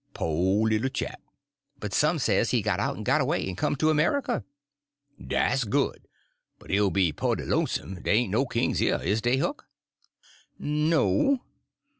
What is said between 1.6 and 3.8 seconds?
"But some says he got out and got away, and come